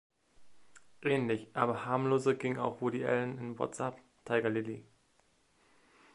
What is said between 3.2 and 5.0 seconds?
in What's Up Tiger Lily?